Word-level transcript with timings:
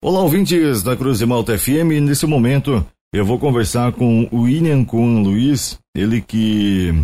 Olá, 0.00 0.20
ouvintes 0.20 0.80
da 0.84 0.96
Cruz 0.96 1.18
de 1.18 1.26
Malta 1.26 1.58
FM. 1.58 2.00
Nesse 2.00 2.24
momento, 2.24 2.86
eu 3.12 3.26
vou 3.26 3.36
conversar 3.36 3.92
com 3.92 4.28
o 4.30 4.42
William 4.42 4.84
Kuhn 4.84 5.24
Luiz, 5.24 5.76
ele 5.92 6.20
que 6.20 6.94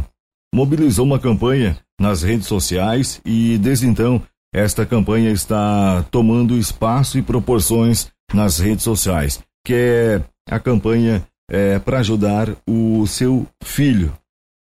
mobilizou 0.55 1.05
uma 1.05 1.19
campanha 1.19 1.77
nas 2.01 2.23
redes 2.23 2.47
sociais 2.47 3.21
e 3.25 3.59
desde 3.59 3.89
então 3.89 4.23
esta 4.55 4.87
campanha 4.87 5.33
está 5.33 6.05
tomando 6.09 6.57
espaço 6.57 7.19
e 7.19 7.23
proporções 7.23 8.13
nas 8.33 8.61
redes 8.61 8.85
sociais, 8.85 9.43
que 9.67 9.75
é 9.75 10.23
a 10.49 10.61
campanha 10.61 11.27
é, 11.51 11.81
para 11.81 11.99
ajudar 11.99 12.57
o 12.65 13.05
seu 13.09 13.45
filho. 13.61 14.13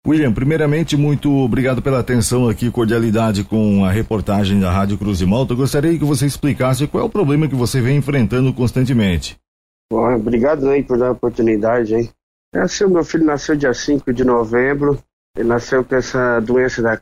William, 0.07 0.33
primeiramente, 0.33 0.97
muito 0.97 1.31
obrigado 1.31 1.83
pela 1.83 2.01
atenção 2.01 2.49
aqui, 2.49 2.71
cordialidade 2.71 3.45
com 3.45 3.85
a 3.85 3.91
reportagem 3.91 4.59
da 4.59 4.73
Rádio 4.73 4.97
Cruz 4.97 5.19
de 5.19 5.27
Malta. 5.27 5.53
Eu 5.53 5.59
gostaria 5.59 5.99
que 5.99 6.05
você 6.05 6.25
explicasse 6.25 6.87
qual 6.87 7.05
é 7.05 7.07
o 7.07 7.11
problema 7.11 7.47
que 7.47 7.55
você 7.55 7.83
vem 7.83 7.99
enfrentando 7.99 8.53
constantemente. 8.55 9.39
Bom, 9.93 10.15
obrigado 10.15 10.71
aí 10.71 10.83
por 10.83 10.97
dar 10.97 11.09
a 11.09 11.13
oportunidade, 11.13 11.95
hein? 11.95 12.11
Nasceu, 12.55 12.89
meu 12.89 13.05
filho 13.05 13.25
nasceu 13.25 13.55
dia 13.55 13.75
5 13.75 14.11
de 14.13 14.25
novembro. 14.25 14.99
Ele 15.37 15.49
nasceu 15.49 15.85
com 15.85 15.95
essa 15.95 16.41
doença 16.41 16.81
da 16.81 17.01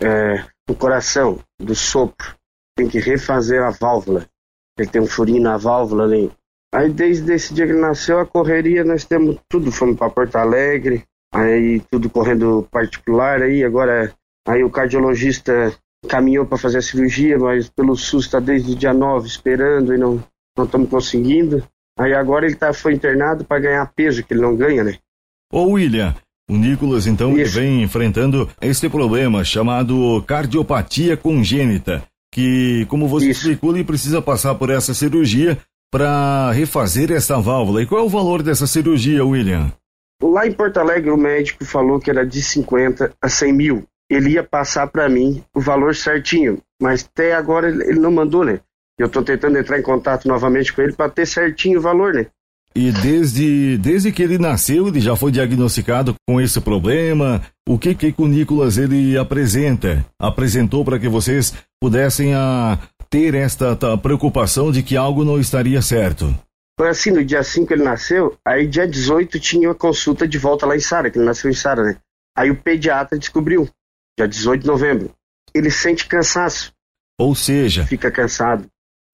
é, 0.00 0.44
do 0.68 0.74
coração, 0.74 1.40
do 1.58 1.74
sopro. 1.74 2.34
Tem 2.76 2.88
que 2.88 3.00
refazer 3.00 3.60
a 3.60 3.70
válvula. 3.70 4.24
Ele 4.78 4.88
tem 4.88 5.02
um 5.02 5.06
furinho 5.06 5.42
na 5.42 5.56
válvula 5.56 6.04
ali. 6.04 6.30
Aí 6.72 6.90
desde 6.90 7.34
esse 7.34 7.52
dia 7.52 7.66
que 7.66 7.72
ele 7.72 7.80
nasceu, 7.80 8.20
a 8.20 8.26
correria, 8.26 8.84
nós 8.84 9.04
temos 9.04 9.36
tudo. 9.48 9.72
Fomos 9.72 9.98
para 9.98 10.08
Porto 10.08 10.36
Alegre, 10.36 11.04
aí 11.32 11.80
tudo 11.90 12.10
correndo 12.10 12.66
particular 12.70 13.42
aí, 13.42 13.64
agora 13.64 14.12
aí 14.46 14.62
o 14.64 14.70
cardiologista 14.70 15.72
caminhou 16.08 16.46
para 16.46 16.58
fazer 16.58 16.78
a 16.78 16.82
cirurgia, 16.82 17.38
mas 17.38 17.68
pelo 17.68 17.96
SUS 17.96 18.24
está 18.26 18.40
desde 18.40 18.72
o 18.72 18.76
dia 18.76 18.94
9 18.94 19.26
esperando 19.26 19.94
e 19.94 19.98
não 19.98 20.22
não 20.56 20.64
estamos 20.64 20.88
conseguindo. 20.88 21.62
Aí 21.98 22.14
agora 22.14 22.46
ele 22.46 22.54
tá, 22.54 22.72
foi 22.72 22.94
internado 22.94 23.44
para 23.44 23.60
ganhar 23.60 23.92
peso, 23.94 24.22
que 24.22 24.34
ele 24.34 24.40
não 24.40 24.56
ganha, 24.56 24.84
né? 24.84 24.96
Ô 25.52 25.64
William, 25.72 26.14
o 26.48 26.56
Nicolas 26.56 27.06
então 27.06 27.34
vem 27.34 27.82
enfrentando 27.82 28.48
este 28.60 28.88
problema 28.88 29.44
chamado 29.44 30.22
cardiopatia 30.26 31.16
congênita, 31.16 32.02
que 32.32 32.86
como 32.86 33.08
você 33.08 33.30
Isso. 33.30 33.40
explicou, 33.40 33.74
ele 33.74 33.84
precisa 33.84 34.22
passar 34.22 34.54
por 34.54 34.70
essa 34.70 34.94
cirurgia 34.94 35.58
para 35.90 36.52
refazer 36.52 37.10
essa 37.10 37.40
válvula. 37.40 37.82
E 37.82 37.86
qual 37.86 38.00
é 38.00 38.04
o 38.04 38.08
valor 38.08 38.42
dessa 38.42 38.66
cirurgia, 38.66 39.24
William? 39.24 39.72
Lá 40.22 40.46
em 40.46 40.52
Porto 40.52 40.78
Alegre, 40.78 41.10
o 41.10 41.16
médico 41.16 41.64
falou 41.64 41.98
que 41.98 42.10
era 42.10 42.26
de 42.26 42.42
50 42.42 43.12
a 43.20 43.28
100 43.28 43.52
mil. 43.52 43.84
Ele 44.10 44.30
ia 44.30 44.44
passar 44.44 44.86
para 44.88 45.08
mim 45.08 45.42
o 45.54 45.60
valor 45.60 45.94
certinho, 45.94 46.58
mas 46.80 47.04
até 47.04 47.32
agora 47.32 47.68
ele 47.68 48.00
não 48.00 48.10
mandou, 48.10 48.44
né? 48.44 48.60
Eu 48.98 49.06
estou 49.06 49.22
tentando 49.22 49.56
entrar 49.56 49.78
em 49.78 49.82
contato 49.82 50.28
novamente 50.28 50.72
com 50.72 50.82
ele 50.82 50.92
para 50.92 51.10
ter 51.10 51.26
certinho 51.26 51.78
o 51.78 51.82
valor, 51.82 52.12
né? 52.12 52.26
E 52.74 52.92
desde, 52.92 53.78
desde 53.78 54.12
que 54.12 54.22
ele 54.22 54.38
nasceu, 54.38 54.86
ele 54.88 55.00
já 55.00 55.16
foi 55.16 55.32
diagnosticado 55.32 56.14
com 56.28 56.40
esse 56.40 56.60
problema. 56.60 57.42
O 57.68 57.78
que 57.78 57.94
que 57.94 58.14
o 58.16 58.28
Nicolas 58.28 58.78
ele 58.78 59.16
apresenta? 59.16 60.04
Apresentou 60.20 60.84
para 60.84 60.98
que 60.98 61.08
vocês 61.08 61.52
pudessem 61.80 62.34
a, 62.34 62.78
ter 63.10 63.34
esta 63.34 63.76
preocupação 63.98 64.70
de 64.70 64.84
que 64.84 64.96
algo 64.96 65.24
não 65.24 65.40
estaria 65.40 65.82
certo? 65.82 66.32
Foi 66.78 66.88
assim, 66.88 67.10
no 67.10 67.24
dia 67.24 67.42
5 67.42 67.72
ele 67.72 67.82
nasceu, 67.82 68.36
aí 68.44 68.66
dia 68.66 68.86
18 68.86 69.38
tinha 69.38 69.68
uma 69.68 69.74
consulta 69.74 70.26
de 70.26 70.38
volta 70.38 70.64
lá 70.66 70.76
em 70.76 70.80
Sara, 70.80 71.10
que 71.10 71.18
ele 71.18 71.26
nasceu 71.26 71.50
em 71.50 71.54
Sara, 71.54 71.82
né? 71.82 71.96
Aí 72.36 72.50
o 72.50 72.56
pediatra 72.56 73.18
descobriu, 73.18 73.68
dia 74.18 74.26
18 74.26 74.62
de 74.62 74.66
novembro. 74.66 75.10
Ele 75.54 75.70
sente 75.70 76.06
cansaço. 76.06 76.72
Ou 77.20 77.34
seja... 77.34 77.86
Fica 77.86 78.10
cansado. 78.10 78.66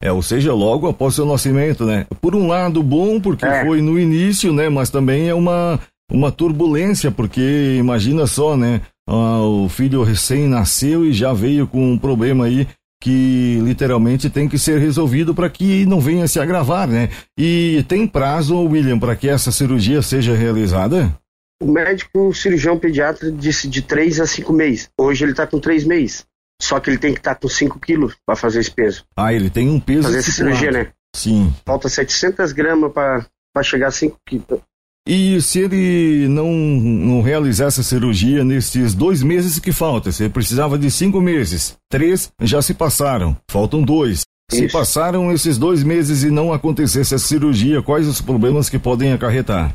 É, 0.03 0.13
ou 0.13 0.23
seja, 0.23 0.53
logo 0.53 0.89
após 0.89 1.15
seu 1.15 1.25
nascimento, 1.25 1.85
né? 1.85 2.07
Por 2.21 2.35
um 2.35 2.47
lado, 2.47 2.83
bom, 2.83 3.21
porque 3.21 3.47
é. 3.47 3.65
foi 3.65 3.81
no 3.81 3.99
início, 3.99 4.53
né? 4.53 4.69
Mas 4.69 4.91
também 4.91 5.29
é 5.29 5.35
uma, 5.35 5.81
uma 6.11 6.31
turbulência, 6.31 7.11
porque 7.11 7.77
imagina 7.79 8.27
só, 8.27 8.57
né? 8.57 8.83
Ah, 9.09 9.41
o 9.41 9.69
filho 9.69 10.03
recém 10.03 10.47
nasceu 10.47 11.05
e 11.05 11.13
já 11.13 11.33
veio 11.33 11.67
com 11.67 11.93
um 11.93 11.99
problema 11.99 12.45
aí 12.45 12.69
que 13.07 13.61
literalmente 13.63 14.29
tem 14.29 14.49
que 14.49 14.59
ser 14.59 14.81
resolvido 14.81 15.33
para 15.33 15.49
que 15.49 15.87
não 15.87 16.01
venha 16.01 16.25
a 16.25 16.29
se 16.29 16.41
agravar, 16.41 16.89
né? 16.89 17.09
E 17.39 17.85
tem 17.87 18.05
prazo, 18.05 18.61
William, 18.65 18.99
para 18.99 19.15
que 19.15 19.29
essa 19.29 19.53
cirurgia 19.53 20.03
seja 20.03 20.35
realizada? 20.35 21.17
O 21.63 21.71
médico 21.71 22.31
o 22.31 22.35
cirurgião 22.35 22.77
pediatra 22.77 23.31
disse 23.31 23.69
de 23.69 23.81
três 23.81 24.19
a 24.19 24.27
cinco 24.27 24.53
meses. 24.53 24.91
Hoje 24.99 25.25
ele 25.25 25.31
está 25.31 25.47
com 25.47 25.61
três 25.61 25.85
meses. 25.85 26.27
Só 26.61 26.81
que 26.81 26.91
ele 26.91 26.99
tem 26.99 27.13
que 27.13 27.21
estar 27.21 27.37
tá 27.37 27.41
com 27.41 27.49
5 27.49 27.79
quilos 27.79 28.17
para 28.27 28.35
fazer 28.35 28.61
esse 28.61 28.71
peso. 28.71 29.05
Ah, 29.15 29.33
ele 29.33 29.51
tem 29.51 29.69
um 29.69 29.79
peso 29.79 30.05
Fazer 30.05 30.19
essa 30.19 30.33
cirurgia, 30.33 30.73
né? 30.73 30.89
Sim. 31.15 31.55
Falta 31.65 31.89
700 31.89 32.51
gramas 32.53 32.91
para 32.93 33.63
chegar 33.63 33.89
a 33.89 33.93
5 33.93 34.19
quilos. 34.27 34.61
E 35.07 35.41
se 35.41 35.61
ele 35.61 36.27
não, 36.27 36.51
não 36.51 37.23
realizar 37.23 37.67
essa 37.67 37.83
cirurgia 37.83 38.43
nesses 38.43 38.93
dois 38.93 39.23
meses 39.23 39.61
que 39.61 39.71
falta, 39.71 40.11
você 40.11 40.29
precisava 40.29 40.77
de 40.77 40.91
cinco 40.91 41.21
meses, 41.21 41.77
três 41.89 42.33
já 42.41 42.61
se 42.61 42.75
passaram, 42.75 43.37
faltam 43.49 43.83
dois. 43.83 44.23
Isso. 44.51 44.63
Se 44.63 44.69
passaram 44.69 45.31
esses 45.31 45.59
dois 45.59 45.85
meses 45.85 46.25
e 46.25 46.31
não 46.31 46.53
acontecesse 46.53 47.15
a 47.15 47.19
cirurgia, 47.19 47.83
quais 47.83 48.09
os 48.09 48.21
problemas 48.21 48.69
que 48.69 48.81
podem 48.81 49.13
acarretar? 49.13 49.73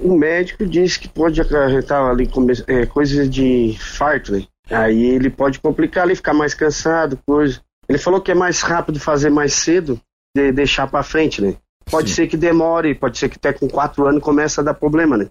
O 0.00 0.16
médico 0.16 0.64
disse 0.66 0.98
que 0.98 1.08
pode 1.08 1.40
acarretar 1.40 2.02
ali 2.02 2.28
é, 2.66 2.86
coisas 2.86 3.28
de 3.28 3.76
farto, 3.78 4.32
né? 4.32 4.44
Aí 4.70 5.04
ele 5.04 5.28
pode 5.28 5.58
complicar 5.60 6.04
ali, 6.04 6.16
ficar 6.16 6.32
mais 6.32 6.54
cansado, 6.54 7.18
coisa. 7.26 7.60
Ele 7.88 7.98
falou 7.98 8.20
que 8.20 8.30
é 8.30 8.34
mais 8.34 8.62
rápido 8.62 9.00
fazer 9.00 9.30
mais 9.30 9.52
cedo, 9.52 10.00
de 10.34 10.52
deixar 10.52 10.86
para 10.86 11.02
frente, 11.02 11.42
né? 11.42 11.56
Pode 11.90 12.08
Sim. 12.08 12.14
ser 12.14 12.28
que 12.28 12.36
demore, 12.36 12.94
pode 12.94 13.18
ser 13.18 13.28
que 13.28 13.36
até 13.36 13.52
com 13.52 13.68
quatro 13.68 14.06
anos 14.06 14.22
comece 14.22 14.60
a 14.60 14.62
dar 14.62 14.74
problema, 14.74 15.16
né? 15.16 15.28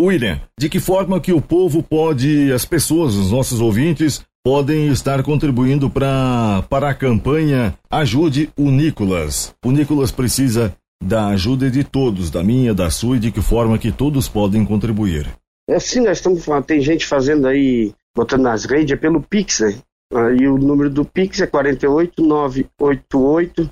William, 0.00 0.40
de 0.58 0.68
que 0.68 0.80
forma 0.80 1.20
que 1.20 1.32
o 1.32 1.40
povo 1.40 1.80
pode, 1.82 2.52
as 2.52 2.64
pessoas, 2.64 3.14
os 3.14 3.30
nossos 3.30 3.60
ouvintes, 3.60 4.24
podem 4.44 4.88
estar 4.88 5.22
contribuindo 5.22 5.88
pra, 5.88 6.64
para 6.68 6.90
a 6.90 6.94
campanha 6.94 7.74
Ajude 7.90 8.50
o 8.56 8.70
Nicolas? 8.70 9.54
O 9.64 9.70
Nicolas 9.70 10.10
precisa 10.10 10.74
da 11.02 11.28
ajuda 11.28 11.70
de 11.70 11.84
todos, 11.84 12.30
da 12.30 12.42
minha, 12.42 12.74
da 12.74 12.90
sua 12.90 13.16
e 13.16 13.20
de 13.20 13.30
que 13.30 13.40
forma 13.40 13.78
que 13.78 13.92
todos 13.92 14.28
podem 14.28 14.62
contribuir. 14.64 15.26
É 15.68 15.78
sim, 15.78 16.00
nós 16.00 16.18
estamos 16.18 16.44
tem 16.66 16.80
gente 16.80 17.06
fazendo 17.06 17.46
aí, 17.46 17.94
botando 18.14 18.42
nas 18.42 18.64
redes, 18.64 18.92
é 18.92 18.96
pelo 18.96 19.22
Pix, 19.22 19.60
né? 19.60 19.76
Aí 20.12 20.48
o 20.48 20.58
número 20.58 20.90
do 20.90 21.04
Pix 21.04 21.40
é 21.40 21.46
48988 21.46 23.70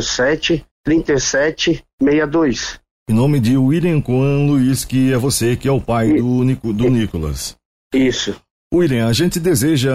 07 0.00 0.64
3762. 0.84 2.80
Em 3.08 3.14
nome 3.14 3.40
de 3.40 3.56
William 3.56 4.00
Coan 4.00 4.46
Luiz, 4.46 4.84
que 4.84 5.12
é 5.12 5.18
você, 5.18 5.56
que 5.56 5.68
é 5.68 5.72
o 5.72 5.80
pai 5.80 6.14
do, 6.14 6.42
Nico, 6.42 6.72
do 6.72 6.88
Nicolas. 6.88 7.56
Isso. 7.94 8.34
William, 8.72 9.06
a 9.06 9.12
gente 9.12 9.38
deseja 9.38 9.92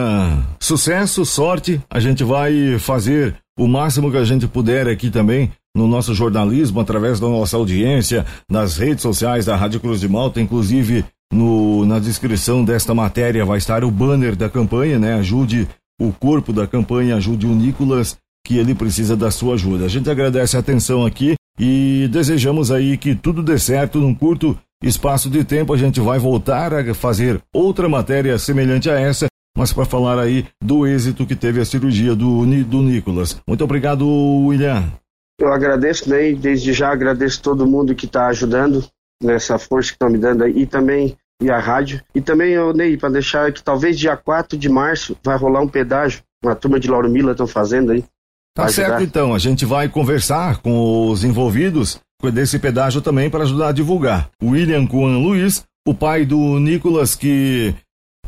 sucesso, 0.60 1.26
sorte. 1.26 1.82
A 1.90 2.00
gente 2.00 2.24
vai 2.24 2.78
fazer 2.80 3.36
o 3.58 3.68
máximo 3.68 4.12
que 4.12 4.18
a 4.18 4.24
gente 4.24 4.48
puder 4.48 4.88
aqui 4.88 5.10
também 5.10 5.52
no 5.76 5.88
nosso 5.88 6.14
jornalismo, 6.14 6.80
através 6.80 7.20
da 7.20 7.28
nossa 7.28 7.58
audiência, 7.58 8.26
nas 8.50 8.78
redes 8.78 9.02
sociais 9.02 9.46
da 9.46 9.56
Rádio 9.56 9.80
Cruz 9.80 10.00
de 10.00 10.08
Malta, 10.08 10.40
inclusive 10.40 11.06
no, 11.32 11.86
na 11.86 12.00
descrição 12.00 12.64
desta 12.64 12.94
matéria 12.94 13.46
vai 13.46 13.58
estar 13.58 13.84
o 13.84 13.92
banner 13.92 14.36
da 14.36 14.50
campanha, 14.50 14.98
né? 14.98 15.14
Ajude 15.16 15.68
o 16.00 16.12
corpo 16.12 16.54
da 16.54 16.66
campanha, 16.66 17.16
ajude 17.16 17.46
o 17.46 17.54
Nicolas 17.54 18.18
que 18.50 18.58
ele 18.58 18.74
precisa 18.74 19.16
da 19.16 19.30
sua 19.30 19.54
ajuda. 19.54 19.86
A 19.86 19.88
gente 19.88 20.10
agradece 20.10 20.58
a 20.58 20.60
atenção 20.60 21.06
aqui 21.06 21.36
e 21.60 22.10
desejamos 22.12 22.72
aí 22.72 22.98
que 22.98 23.14
tudo 23.14 23.44
dê 23.44 23.60
certo 23.60 24.00
num 24.00 24.16
curto 24.16 24.58
espaço 24.84 25.30
de 25.30 25.44
tempo. 25.44 25.72
A 25.72 25.78
gente 25.78 26.00
vai 26.00 26.18
voltar 26.18 26.74
a 26.74 26.94
fazer 26.96 27.40
outra 27.54 27.88
matéria 27.88 28.40
semelhante 28.40 28.90
a 28.90 29.00
essa, 29.00 29.28
mas 29.56 29.72
para 29.72 29.86
falar 29.86 30.18
aí 30.18 30.48
do 30.64 30.88
êxito 30.88 31.28
que 31.28 31.36
teve 31.36 31.62
a 31.62 31.66
cirurgia 31.66 32.16
do, 32.16 32.44
do 32.64 32.82
Nicolas. 32.82 33.40
Muito 33.48 33.64
obrigado, 33.64 34.08
William. 34.48 34.84
Eu 35.40 35.54
agradeço, 35.54 36.10
Ney, 36.10 36.34
desde 36.34 36.74
já 36.74 36.92
agradeço 36.92 37.44
todo 37.44 37.68
mundo 37.68 37.94
que 37.94 38.08
está 38.08 38.30
ajudando 38.30 38.84
nessa 39.22 39.60
força 39.60 39.90
que 39.90 39.96
estão 39.96 40.10
me 40.10 40.18
dando 40.18 40.44
aí, 40.44 40.58
e 40.58 40.66
também 40.66 41.16
e 41.40 41.52
a 41.52 41.60
rádio. 41.60 42.02
E 42.16 42.20
também, 42.20 42.54
eu, 42.54 42.74
Ney, 42.74 42.98
para 42.98 43.10
deixar 43.10 43.54
que 43.54 43.62
talvez 43.62 44.00
dia 44.00 44.18
4 44.18 44.58
de 44.58 44.68
março 44.68 45.16
vai 45.24 45.38
rolar 45.38 45.62
um 45.62 45.68
pedágio, 45.68 46.24
uma 46.44 46.56
turma 46.56 46.80
de 46.80 46.90
Lauro 46.90 47.10
Mila 47.10 47.34
estão 47.34 47.46
fazendo 47.46 47.92
aí. 47.92 48.04
Tá 48.60 48.70
certo, 48.70 49.04
então. 49.04 49.34
A 49.34 49.40
gente 49.40 49.66
vai 49.66 49.90
conversar 49.90 50.58
com 50.58 51.10
os 51.10 51.24
envolvidos 51.24 52.00
desse 52.34 52.60
pedágio 52.60 53.02
também 53.02 53.30
para 53.30 53.44
ajudar 53.44 53.70
a 53.70 53.72
divulgar. 53.74 54.30
William 54.44 54.86
Juan 54.86 55.18
Luiz, 55.18 55.64
o 55.88 55.94
pai 55.94 56.26
do 56.26 56.60
Nicolas, 56.60 57.16
que 57.16 57.74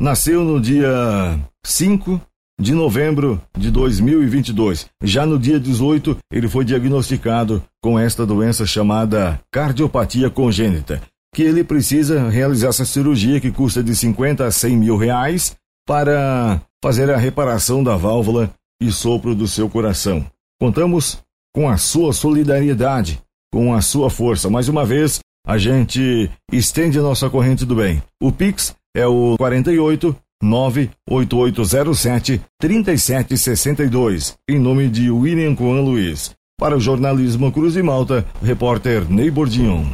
nasceu 0.00 0.42
no 0.42 0.60
dia 0.60 1.38
5 1.64 2.20
de 2.60 2.74
novembro 2.74 3.40
de 3.56 3.70
2022. 3.70 4.86
Já 5.02 5.26
no 5.26 5.38
dia 5.38 5.58
18, 5.58 6.16
ele 6.32 6.48
foi 6.48 6.64
diagnosticado 6.64 7.62
com 7.82 7.98
esta 7.98 8.24
doença 8.24 8.64
chamada 8.64 9.40
cardiopatia 9.52 10.30
congênita, 10.30 11.02
que 11.34 11.42
ele 11.42 11.64
precisa 11.64 12.28
realizar 12.28 12.68
essa 12.68 12.84
cirurgia 12.84 13.40
que 13.40 13.50
custa 13.50 13.82
de 13.82 13.94
50 13.94 14.46
a 14.46 14.50
100 14.50 14.76
mil 14.76 14.96
reais 14.96 15.56
para 15.86 16.60
fazer 16.82 17.10
a 17.10 17.16
reparação 17.16 17.82
da 17.82 17.96
válvula 17.96 18.50
e 18.86 18.92
sopro 18.92 19.34
do 19.34 19.46
seu 19.46 19.68
coração. 19.68 20.24
Contamos 20.60 21.18
com 21.54 21.68
a 21.68 21.76
sua 21.76 22.12
solidariedade, 22.12 23.20
com 23.52 23.74
a 23.74 23.80
sua 23.80 24.10
força. 24.10 24.50
Mais 24.50 24.68
uma 24.68 24.84
vez, 24.84 25.20
a 25.46 25.58
gente 25.58 26.30
estende 26.52 26.98
a 26.98 27.02
nossa 27.02 27.28
corrente 27.28 27.64
do 27.64 27.76
bem. 27.76 28.02
O 28.20 28.32
Pix 28.32 28.74
é 28.94 29.06
o 29.06 29.36
48 29.36 30.16
98807 30.42 32.40
3762, 32.60 34.34
em 34.48 34.58
nome 34.58 34.88
de 34.88 35.10
William 35.10 35.54
Coan 35.54 35.82
Luiz. 35.82 36.32
Para 36.58 36.76
o 36.76 36.80
jornalismo 36.80 37.50
Cruz 37.52 37.76
e 37.76 37.82
Malta, 37.82 38.26
repórter 38.42 39.08
Ney 39.10 39.30
Bordinho. 39.30 39.88